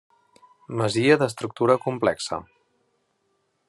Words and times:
Masia 0.79 1.19
d'estructura 1.23 1.79
complexa. 1.87 2.43